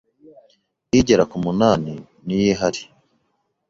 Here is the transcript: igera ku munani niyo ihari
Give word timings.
igera 0.99 1.23
ku 1.31 1.37
munani 1.43 1.93
niyo 2.25 2.45
ihari 2.53 2.81